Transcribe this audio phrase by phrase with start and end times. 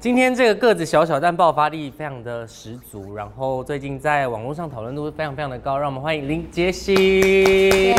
[0.00, 7.94] 今天这个个子小小，但爆发力非常的十足，然后最近在网络上讨论度非常非常的高，让我们欢迎林杰西。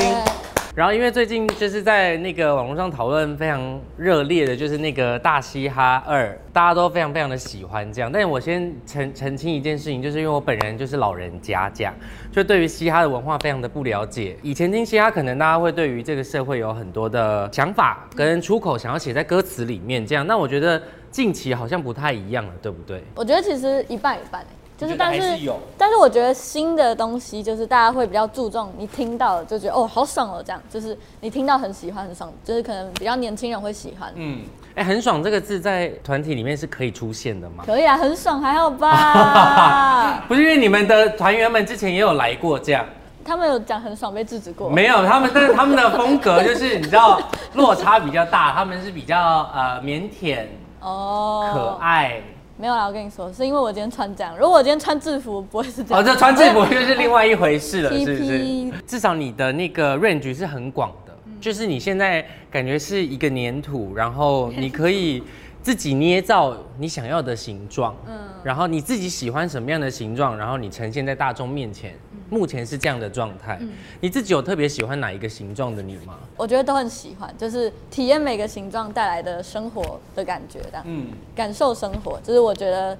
[0.73, 8.09] 然后因为最近就是在那个网络上讨论非常热烈的，就是那个大嘻哈二，大家都非常非常的喜欢这样。
[8.09, 11.93] 但我先澄澄清一件事情，就是因为我本人就是老人家这样，
[12.31, 14.37] 就对于嘻哈的文化非常的不了解。
[14.41, 20.25] 以前听嘻哈，可能大家会对于这个社会有很多的想法跟出口，想要写在歌词里面这样。
[20.25, 20.81] 那我觉得。
[21.11, 23.03] 近期好像不太一样了，对不对？
[23.15, 24.41] 我觉得其实一半一半
[24.81, 34.11] 就是但是但是我觉得新的东西就是大家会比较注重，你听到就觉得哦好爽哦，这样就是你听到很喜欢很爽，就是可能比较年轻人会喜欢。
[34.15, 34.41] 嗯，
[34.73, 37.63] 哎，很爽这个字在团体里面是可以出现的吗？
[37.63, 40.23] 可以啊，很爽还好吧？
[40.27, 42.83] 不是因为你们的团员们之前也有来过这样，
[43.23, 44.67] 他们有讲很爽被制止过？
[44.67, 47.21] 没有，他们但是他们的风格就是你知道
[47.53, 50.39] 落差比较大，他们是比较呃腼腆。
[50.81, 52.19] 哦，可爱
[52.61, 54.37] 没有啦，我跟你说，是因为我今天穿这样。
[54.37, 55.99] 如果我今天穿制服，不会是这样。
[55.99, 58.71] 哦，这穿制服又是另外一回事了，是不是？
[58.85, 65.23] 至少你的那个 range 是很广的，就是你现在感觉是一个粘土，然后你可以。
[65.63, 71.93] 自己捏造你想要的形状，嗯，然后你自己喜欢什么样的形状，然后你呈现在大众面前。
[72.31, 73.59] 目前是这样的状态。
[73.99, 76.17] 你自己有特别喜欢哪一个形状的你吗？
[76.35, 82.97] 我觉得都很喜欢，就是体验每个形状带来的生活的感觉的，嗯，感受生活，就是我觉得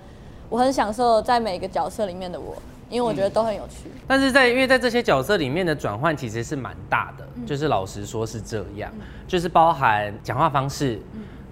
[0.48, 2.56] 我很享受在每个角色里面的我，
[2.90, 3.90] 因为我觉得都很有趣。
[4.06, 8.92] 但是在因为在这些角色里面的转换其实是蛮大的，就是老实说是这样，
[9.28, 11.00] 就是包含讲话方式。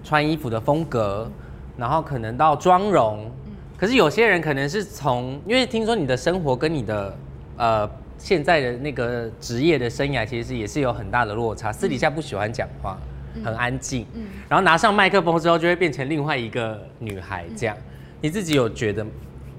[0.02, 1.30] 穿衣服的风格，
[1.76, 3.30] 然后可能到妆容，
[3.76, 7.14] 可是有些人可能是从，因为听说你的生活跟你的
[7.60, 12.98] 呃现在的那个职业的生涯其实也是有很大的落差，私底下不喜欢讲话，
[13.44, 14.06] 很安静，
[14.48, 17.76] 然后拿上麦克风之后就会变成另外一个女孩这样，
[18.22, 19.06] 你自己有觉得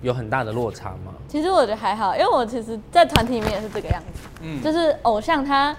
[0.02, 1.14] 有很大的落差吗？
[1.28, 5.76] 其实我觉得还好，因为我其实，在团体里面也是这个样子，嗯，就是偶像他。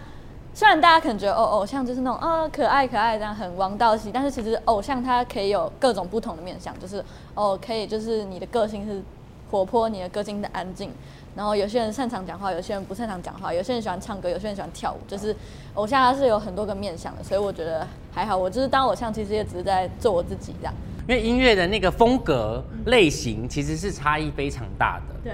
[0.55, 7.03] 虽然大家可能觉得哦，偶像就是那种啊可爱可爱这样很王道系，但是其实偶像他可以有各种不同的面相，就是
[7.35, 9.03] 哦可以就是你的个性是
[9.51, 10.91] 活泼，你的个性是安静，
[11.35, 15.35] 然后有些人擅长讲话，有些人不擅长讲话，有些人喜欢唱歌，有些人喜欢跳舞，就是
[15.75, 20.75] 偶像他是有很多个面向的，所以我觉得还好，我就是当偶像其实也只是在做我自己这样。
[21.09, 25.33] 因为音乐的那个风格类型其实是差异非常大的，对，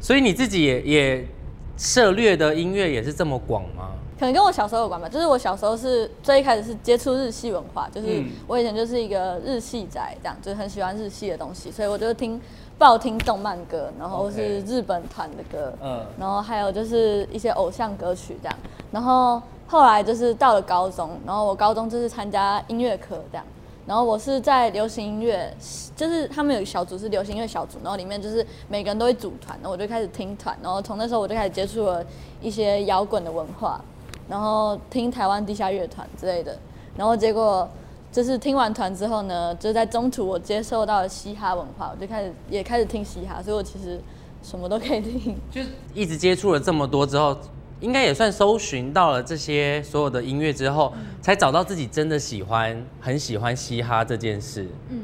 [0.00, 1.28] 所以你自己也也
[1.76, 3.92] 涉略的音乐也是这么广吗？
[4.18, 12.40] 可能跟我小时候有关吧，就是我小时候是最一开始是接触日系文化，就是我以前就是一个日系宅，这样就是很喜欢日系的东西，所以我就听
[12.78, 18.58] 爆听动漫歌，然后是日本团的歌，嗯，然后还有就是一些偶像歌曲这样，
[18.90, 23.44] 然后后来就是到了高中，然后我高中就是参加音乐课这样，
[23.86, 25.54] 然后我是在流行音乐，
[25.94, 32.04] 就是他们有个小组是流行音乐小组，然后里面就是每个人都会组团，然后我就开始听团，然后从那时候我就开始接触了
[32.40, 33.80] 一些摇滚的文化。
[34.26, 36.56] 然后听台湾地下乐团之类的，
[36.96, 37.68] 然后结果
[38.14, 44.00] 就是听完团之后呢，就在中途我接受到了嘻哈文化，我就开始也开始听嘻哈，所以我其实
[44.40, 45.36] 什么都可以听。
[45.50, 45.60] 就
[45.92, 47.36] 一直接触了这么多之后，
[47.80, 54.68] 应该也算搜寻到了这些所有的音乐之后，才找到自己真的喜欢、很喜欢嘻哈这件事。
[54.90, 55.02] 嗯，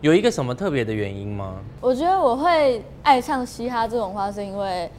[0.00, 1.60] 有一个什么特别的原因吗？
[1.80, 4.90] 我觉得我会爱上嘻哈这种话，是因为。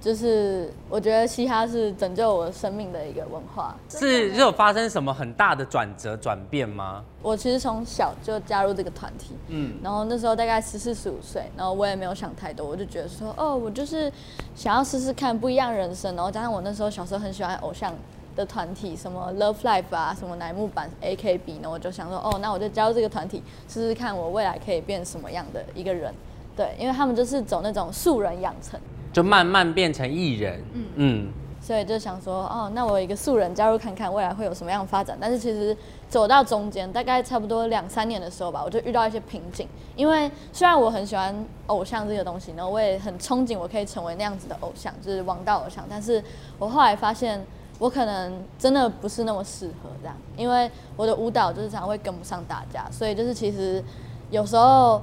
[0.00, 7.02] 就是我觉得嘻哈是拯救我生命的一个文化，是有发生什么很大的转折转变吗？
[7.22, 14.12] 我其实从小就加入这个团体，嗯，然后那时候大概十四十五岁，然后我也没有想太多，我就觉得说，哦，我就是
[14.54, 17.92] 想要试试看不一样人生，然后加上我那时候小时候很喜欢偶像
[18.36, 26.14] 的团体，什么 Love Life 啊，什么乃木坂 AKB，那我就想说，哦，那我就加入这个团体试试看，我未来可以变什么样的一个人？
[26.56, 28.78] 对，因为他们就是走那种素人养成。
[29.16, 35.16] 就慢慢变成艺人，嗯嗯，所以就想说，哦，那我一个素人加入看看未来会有什么样的发展。
[35.18, 35.74] 但是其实
[36.06, 39.66] 走到中间，大概差不多两三年的时候吧，我就遇到一些瓶颈。
[39.96, 41.34] 因为虽然我很喜欢
[41.68, 45.82] 偶像这个东西，然后我也很憧憬我可以成为那样子的偶像，就是王道偶像。
[45.88, 46.22] 但是
[46.58, 47.42] 我后来发现，
[47.78, 53.82] 我可能真的不是那么适合这样，因为我的舞蹈就是常常会跟不上大家，所以就是其实
[54.30, 55.00] 有时候。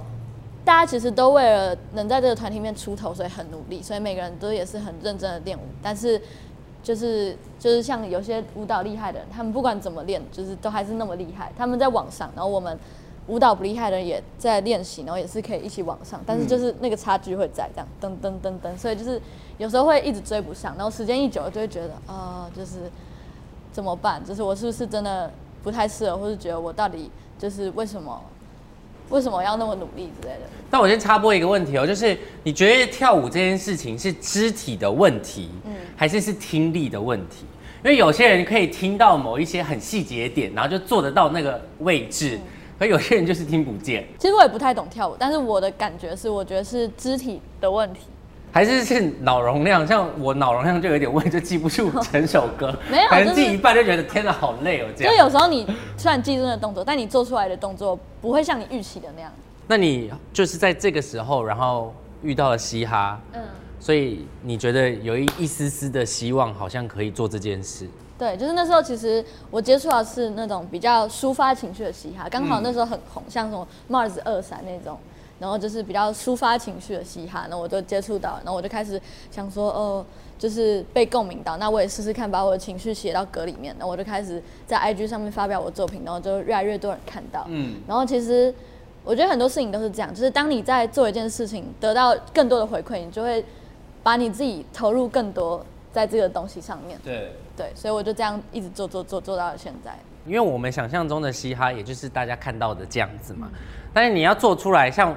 [0.66, 5.62] 大家其实都为了能在这个团体里面出头，所以很努力，所以每个人都也是很认真的练舞。
[5.82, 6.22] 但是，
[6.82, 11.52] 就是就是像有些舞蹈厉害的人，他们不管怎么练，就是都还是那么厉害。
[11.58, 12.80] 他们在网上，然后我们
[13.28, 16.22] 舞蹈不厉害的人也在练习，然后也是可以一起往上。
[16.26, 19.22] 但是就是那个差距会在这样噔噔噔噔，所以就是
[19.58, 20.74] 有时候会一直追不上。
[20.78, 22.90] 然后时间一久，就会觉得啊，就是
[23.74, 24.24] 怎么办？
[24.24, 25.30] 就是我是不是真的
[25.62, 28.22] 不太适合，或是觉得我到底就是为什么？
[29.10, 30.42] 为什么要那么努力之类的。
[30.72, 37.46] 那我先插播一个问题哦，就是你觉得跳舞这件事情是肢体的问题，嗯，还是是听力的问题？
[37.84, 42.40] 因为有些人可以听到某一些很细节点，然后就做得到那个位置，
[42.80, 44.08] 可有些人就是听不见。
[44.18, 48.02] 其实我也不太懂跳舞，但是我的感觉是，我觉得是肢体的问题。
[48.54, 55.12] 还是是脑容量，像我脑容量就有点问，就记不住整首歌， 没有，可能记一半就觉得天哪，好累哦，这样。
[55.12, 55.66] 就有时候你
[55.98, 59.32] 虽然记住那动作，但你做出来的动作不会像你预期的那样。
[59.66, 61.92] 那你就是在这个时候，然后
[62.22, 63.42] 遇到了嘻哈，嗯，
[63.80, 67.88] 所以你觉得有一一丝丝的希望，好像可以做这件事。
[68.20, 74.96] 对，就是那时候其实我接触到是那种比较抒发情绪的嘻哈，刚好那时候很红，像什么 Mars 二三那种。
[75.44, 79.00] 然后就是比较抒发情绪的嘻哈，那我就接触到，然后我就开始
[79.30, 80.06] 想说，哦，
[80.40, 87.46] 就是被共鸣到，那我也试试看把我的情绪写到歌里面，那我就开始在 IG 上面发表我的作品，然后就越来越多人看到。
[87.50, 87.82] 嗯。
[87.86, 88.56] 然后其实
[89.04, 93.44] 我觉得很多事情都是这样，就是当你在做一件事情得到更多的回馈，你就会
[94.02, 96.98] 把你自己投入更多在这个东西上面。
[97.04, 97.34] 对。
[97.56, 99.96] 对，所以我就这样一直做做做做到了现在。
[100.26, 103.50] 因为我们想象中的嘻哈，也就是大家看到的这样子嘛。
[103.94, 105.16] 但是你要做出来，像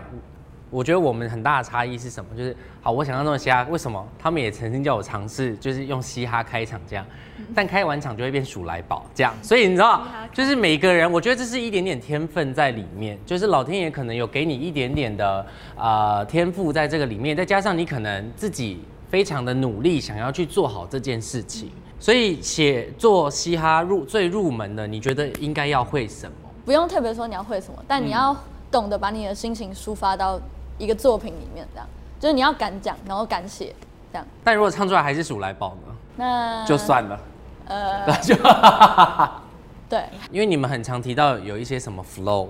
[0.68, 2.36] 我觉得我们很大的差异是什么？
[2.36, 7.06] 就是好，我想象中的嘻哈，为什么他们也曾经叫我尝试，就是用嘻哈开场这样，
[7.54, 9.32] 但开完场就会变鼠来宝这样。
[9.42, 21.70] 所以你知道，就是每个人，我觉得这是一点点天分在里面，就是老天爷可能有给你一点点的呃天赋在这个里面，再加上你可能自己非常的努力，想要去做好这件事情。
[21.98, 26.36] 所以写作嘻哈入最入门的，你觉得应该要会什么？
[26.64, 28.36] 不用特别说你要会什么，但你要
[28.70, 30.38] 懂得把你的心情抒发到
[30.78, 31.88] 一个作品里面，这样
[32.20, 33.74] 就是你要敢讲，然后敢写，
[34.12, 34.26] 这样。
[34.44, 35.94] 但如果唱出来还是数来宝呢？
[36.16, 37.20] 那就算了。
[37.66, 38.34] 呃，就
[39.88, 42.48] 对，因为你们很常提到有一些什么 flow，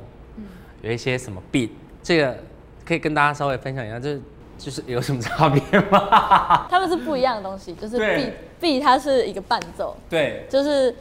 [0.82, 1.70] 有一些什么 beat，
[2.02, 2.36] 这个
[2.84, 4.20] 可以跟大家稍微分享一下，就是
[4.58, 5.60] 就是有什么差别
[5.90, 6.66] 吗？
[6.70, 8.32] 他们是不一样的东西，就是 beat。
[8.58, 10.94] B 它是一个伴奏，对，就是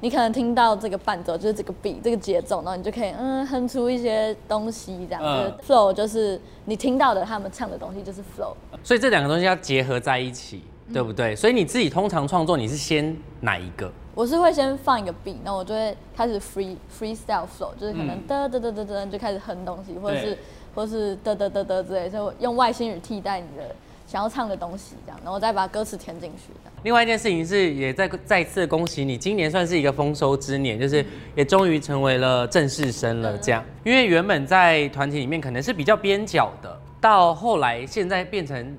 [0.00, 5.22] 你可能听到这个伴奏，就是这个 B 这个节奏，然后你就可以嗯哼出一些东西，这样。
[5.24, 5.56] 嗯。
[5.66, 8.54] Flow 就是你听到的他们唱的东西，就是 Flow。
[8.82, 11.36] 所以这两个东西要结合在一起，对不对？
[11.36, 13.90] 所以你自己通常创作你是先哪一个？
[14.16, 20.36] 我是会先放一个 B，那我就会开始 free freestyle flow，就是可能嘚嘚嘚嘚嘚就开始哼东西，或者是
[20.76, 23.74] 或是得得得得之类，就用外星语替代你的。
[24.06, 26.52] 想要唱的东西，这样，然后再把歌词填进去。
[26.84, 33.36] 另外一件事情是，也再再次恭喜你，今年算是一个丰收之年，就是也终于成为了正式生了。
[33.38, 38.78] 这样，因为原本在团体里面可能是比较边角的，到后来现在变成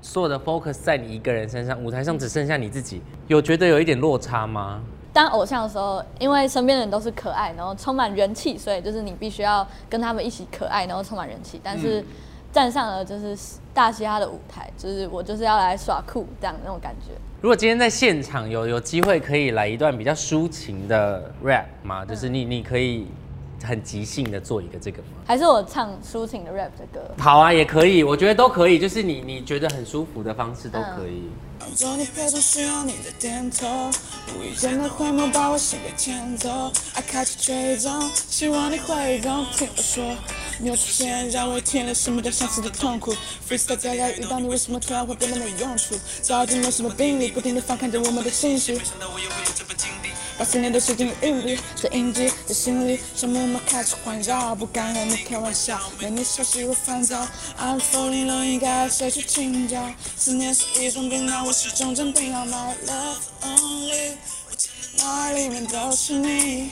[0.00, 4.80] 所有的 focus 在你一个人身上，舞台上只剩下你自己，有觉得有一点落差吗？
[5.12, 11.60] 当偶像的时候，因为身边的人都是可爱，然后充满人气，所以就是你必须要跟他们一起可爱，然后充满人气。
[11.62, 12.04] 但是
[12.52, 13.36] 站上了就是
[13.74, 17.12] 大嘻哈的舞台，就是我就是要来耍酷这样那种感觉。
[17.40, 22.04] 如果今天在现场有有机会可以来一段比较抒情的 rap 吗？
[22.04, 23.06] 就是你你可以
[23.62, 25.08] 很即兴的做一个这个吗？
[25.26, 27.00] 还是我唱抒情的 rap 的歌？
[27.18, 31.28] 好啊，也可以，我觉得都可以，就是你你觉得很舒服的方式都可以。
[31.74, 32.04] 做你
[32.40, 33.90] 需要你的点头，
[34.28, 36.48] 无意间的回眸把我心给牵走，
[36.94, 39.44] 爱开始追踪，希望你会懂。
[39.52, 40.16] 听我说，
[40.60, 43.12] 你有出现让我体验了什么叫相思的痛苦。
[43.46, 45.96] Freestyle 遇到你，为什么突然会变得没用处？
[46.22, 48.80] 早已经没什么病例，不停地翻看着我们的信息。
[50.38, 57.26] 把思念都写进日历，在印记在心里，像木马开始环绕，不敢和你开玩笑，没你消息我烦躁。
[57.60, 59.82] I'm falling low，应该谁去请教？
[60.16, 62.32] 思念是一种病，那我始终镇定。
[62.32, 64.12] My love only，
[64.48, 66.70] 我脑海里面都是你，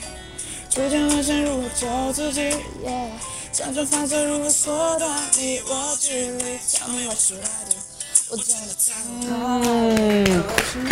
[0.69, 2.55] 逐渐沦陷如何救自己？
[3.51, 7.75] 辗转反侧如何缩短你我距离？Tell me what you like，
[8.29, 8.93] 我真的在
[9.27, 9.65] 脑海
[10.23, 10.89] 里都是你。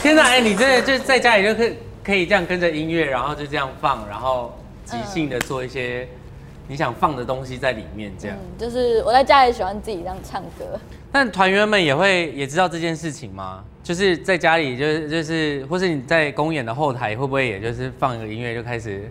[0.00, 6.06] 天哪，哎，你真的就在家里就可以可以这样跟着音乐，然后就这样放，然后即兴的做一些
[6.68, 8.36] 你想放的东西在里面，这样。
[8.56, 10.78] 就是我在家里喜欢自己这样唱歌。
[11.10, 13.64] 但团员们也会也知道这件事情吗？
[13.82, 19.10] 就是在家里，就是就是，或是你在公演的后台，会不会也就是放一个音乐就开始？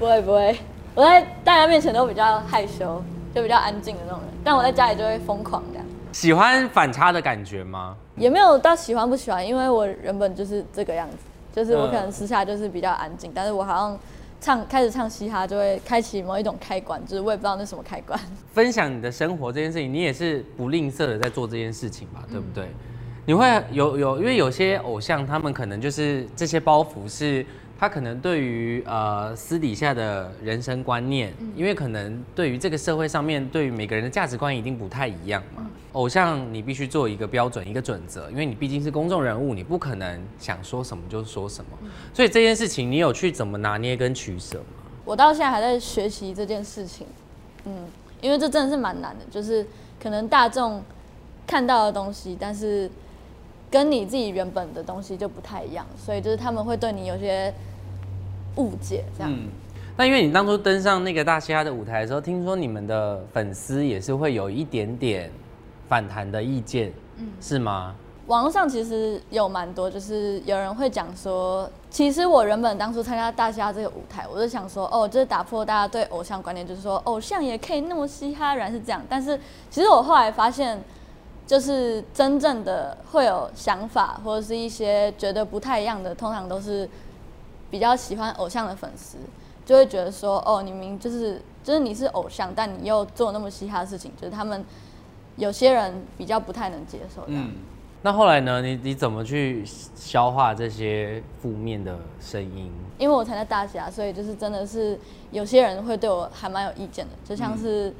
[0.00, 0.56] 不会不会，
[0.96, 3.00] 我在大家面前都比较害羞，
[3.32, 4.28] 就比较安静的那种人。
[4.42, 5.83] 但我在家里就会疯狂这样。
[6.14, 7.96] 喜欢反差的感觉吗？
[8.16, 11.16] 也没有到喜欢不喜欢，因为我原本就是这个样子，
[11.52, 13.98] 就是我可能私下就是比较安静，但是我好像
[14.40, 18.16] 唱开始唱嘻哈就会开启某一种开关，就是我也不知道那什么开关。
[18.52, 22.68] 分享你的生活这件事情，你也是不吝啬的在做这件事情吧，对不对？
[23.26, 27.44] 你会有有，因为有些偶像他们可能就是这些包袱是。
[27.84, 35.70] 他可能对于呃私底下的人生观念，因为可能对于这个社会上面，对于每个人的价值观一定不太一样嘛。
[35.92, 41.76] 偶像你必须做一个标准、一个准则，因为你毕竟是公众人物，你不可能想说什么就说什么。
[42.14, 44.64] 所以这件事情，你有去怎么拿捏跟取舍吗？
[45.04, 47.06] 我到现在还在学习这件事情，
[47.66, 47.84] 嗯，
[48.22, 49.66] 因为这真的是蛮难的，就是
[50.02, 50.82] 可能大众
[51.46, 52.90] 看到的东西，但是
[53.70, 57.52] 跟你自己原本的东西就不太一样，所以就是他们会对你有些
[58.56, 59.32] 误解，这样。
[59.32, 59.48] 嗯，
[59.96, 65.30] 那因为你当初登上那个大嘻哈的舞台的时候，听说你们的粉丝也是会有一点点
[65.88, 67.94] 反弹的意见，嗯是吗？
[68.26, 79.02] 网络上其实有蛮多，就是有人会讲说，其实我原本当初参加大嘻哈这个舞台，我就想说，哦，就是打破大家对偶像观念，就是说偶像也可以那么嘻哈，原来是这样。
[79.10, 80.82] 但是其实我后来发现，
[81.46, 86.88] 就是真正的会有想法或者是一些觉得不太一样的，通常都是
[87.74, 89.18] 比较喜欢偶像的粉丝，
[89.66, 94.64] 就会觉得说，哦，你明就是就是你是偶像，但你又做那么嘻哈的事情，就是他们
[95.34, 97.50] 有些人比较不太能接受这样。
[98.02, 98.62] 那后来呢？
[98.62, 99.64] 你你怎么去
[99.96, 102.70] 消化这些负面的声音？
[102.96, 104.96] 因为我才在大侠，所以就是真的是
[105.32, 107.92] 有些人会对我还蛮有意见的，就像是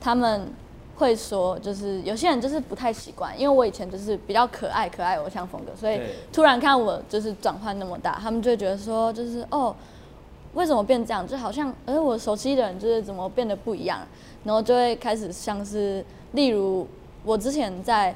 [0.00, 0.48] 他们
[0.96, 6.00] 会说，就是有些人就是不太习惯，因为我以前就是比较可爱可爱偶像风格，所以
[6.32, 9.74] 突然看我就是转换那么大，他们就会觉得说，就是哦，
[10.54, 11.26] 为什么变这样？
[11.26, 14.00] 就好像，呃，我熟悉的人就是怎么变得不一样，
[14.44, 16.86] 然后就会开始像是，例如
[17.24, 18.14] 我之前在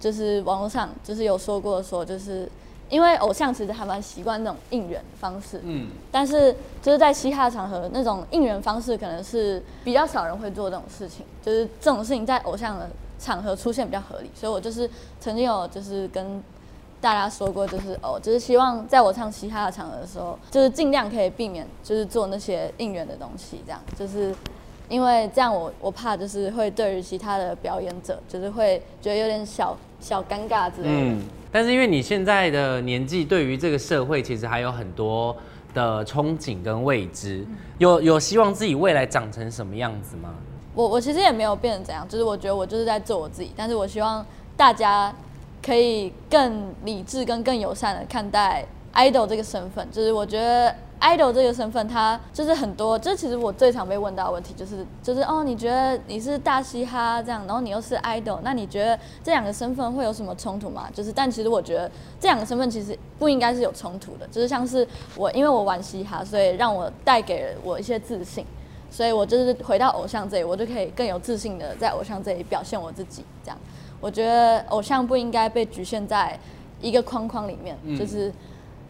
[0.00, 2.48] 就是网络上就是有说过说，就是
[2.88, 12.88] 因为偶像其实还蛮习惯那种应援方式，嗯，但是就是在嘻哈场合那种应援方式可能是比较少人会做这种事情，就是这种事情在偶像的
[13.18, 14.88] 场合出现比较合理，所以我就是
[15.20, 16.42] 曾经有就是跟
[17.00, 24.34] 大家说过，就是哦，就是希望在我唱嘻哈的场合的时候，就是尽量可以避免就是做那些应援的东西，这样就是
[24.88, 30.94] 因为这样我我怕就是会对于其他的表演者就是会觉得有点小小尴尬之类的。
[30.94, 35.36] 嗯，但是因为你现在的年纪，对于这个社会其实还有很多
[35.74, 37.44] 的憧憬跟未知，
[37.78, 40.34] 有有希望自己未来长成什么样子吗？
[40.74, 44.24] 我我其实也没有变成怎样，就是我觉得我就是在做我自己，但是我希望
[44.56, 45.10] 大家
[45.64, 48.64] 可以更理智跟更友善的看待
[48.94, 60.88] idol 这个身份，就是我觉得 idol 这个身份，他就是很多，这其实我最常被问到的问题就是就是哦，你觉得你是大嘻哈这样，然后你又是 idol，那你觉得这两个身份会有什么冲突吗？
[60.92, 64.86] 就是但其实我觉得这两个身份其实不应该是有冲突的，就是像是
[65.16, 68.44] 我因为我玩嘻哈，所以让我带给了我一些自信。
[68.88, 73.22] 所以我就是回到偶像这里，我就可以更有自信的在偶像这里表现我自己。
[73.44, 73.58] 这样，
[74.00, 76.38] 我觉得偶像不应该被局限在
[76.80, 78.32] 一个框框里面，就是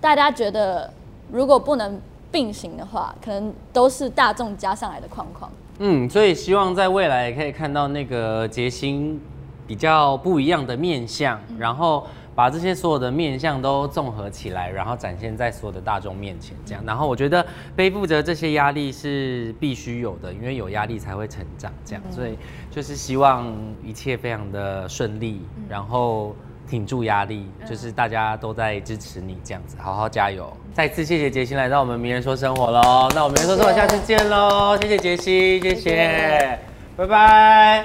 [0.00, 0.88] 大家觉得
[1.30, 5.50] 如果不能并行的话，可能都是大众加上来的框框。
[5.78, 9.20] 嗯，所以希望在未来也可以看到那个杰星
[9.66, 16.82] 比较不一样的面相，然后把这些所有的面相都综合起来，然后展现在所有的大众面前，这样。
[16.86, 22.02] 然后我觉得背负着这些压力是必须有的，因为有压力才会成长，这样。
[22.10, 22.38] 所以
[22.70, 23.46] 就是希望
[23.84, 26.34] 一切非常的顺利，然后
[26.68, 30.52] 挺住压力，就是大家都在支持你这样子，好好加油。
[30.74, 36.58] 再次谢谢杰心来到我们名人说生活喽，那我们名人说生活下次见喽，谢谢杰西，谢谢，
[36.96, 37.84] 拜拜。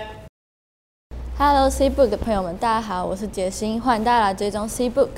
[1.38, 5.10] Hello C Book 的朋友们，大家好，我是杰心，欢迎大家来追踪 C Book。